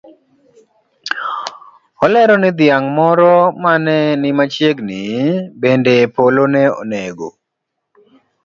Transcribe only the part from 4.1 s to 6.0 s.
ni machiegni bende